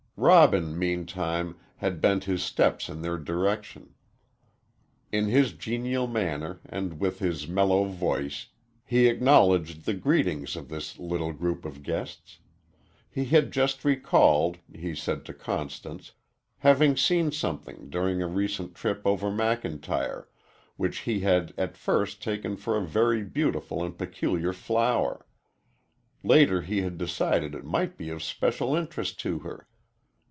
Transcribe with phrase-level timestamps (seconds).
[0.17, 3.95] Robin, meantime, had bent his steps in their direction.
[5.11, 8.49] In his genial manner and with his mellow voice
[8.85, 12.37] he acknowledged the greetings of this little group of guests.
[13.09, 16.11] He had just recalled, he said to Constance,
[16.59, 20.25] having seen something, during a recent trip over McIntyre,
[20.77, 25.25] which he had at first taken for a very beautiful and peculiar flower.
[26.21, 29.67] Later he had decided it might be of special interest to her.